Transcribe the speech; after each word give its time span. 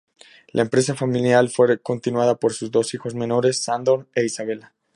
La 0.51 0.63
empresa 0.63 0.95
familiar 0.95 1.47
fue 1.49 1.77
continuada 1.77 2.33
por 2.33 2.53
sus 2.53 2.71
dos 2.71 2.91
hijos 2.95 3.13
menores, 3.13 3.61
Sandor 3.61 4.07
e 4.15 4.23
Izabella. 4.25 4.73